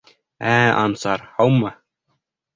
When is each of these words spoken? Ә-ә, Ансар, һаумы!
Ә-ә, 0.53 0.71
Ансар, 0.85 1.27
һаумы! 1.37 1.73